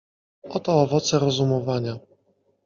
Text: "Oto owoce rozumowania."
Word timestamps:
"Oto 0.49 0.79
owoce 0.81 1.19
rozumowania." 1.19 1.99